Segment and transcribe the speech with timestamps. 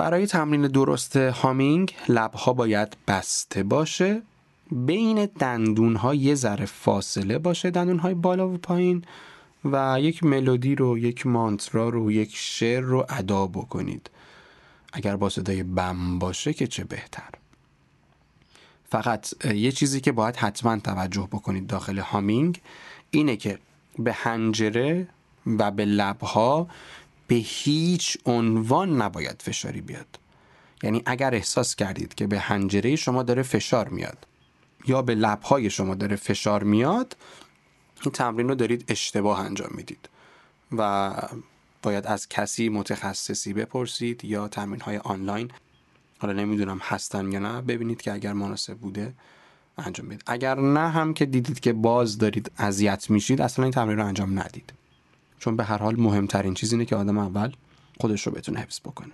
[0.00, 4.22] برای تمرین درست هامینگ لبها باید بسته باشه.
[4.72, 9.04] بین دندون ها یه ذره فاصله باشه دندون های بالا و پایین
[9.64, 14.10] و یک ملودی رو یک مانترا رو یک شعر رو ادا بکنید.
[14.92, 17.30] اگر با صدای بم باشه که چه بهتر.
[18.90, 22.60] فقط یه چیزی که باید حتما توجه بکنید داخل هامینگ
[23.10, 23.58] اینه که
[23.98, 25.08] به هنجره
[25.46, 26.68] و به لبها
[27.30, 30.18] به هیچ عنوان نباید فشاری بیاد.
[30.82, 34.26] یعنی اگر احساس کردید که به هنجره شما داره فشار میاد
[34.86, 37.16] یا به لبهای شما داره فشار میاد
[38.04, 40.08] این تمرین رو دارید اشتباه انجام می‌دید
[40.72, 41.12] و
[41.82, 45.50] باید از کسی متخصصی بپرسید یا تمرین های آنلاین
[46.18, 49.12] حالا نمی‌دونم هستن یا نه ببینید که اگر مناسب بوده
[49.78, 50.22] انجام بدید.
[50.26, 54.38] اگر نه هم که دیدید که باز دارید اذیت میشید اصلا این تمرین رو انجام
[54.38, 54.72] ندید.
[55.40, 57.52] چون به هر حال مهمترین چیز اینه که آدم اول
[58.00, 59.12] خودش رو بتونه حفظ بکنه.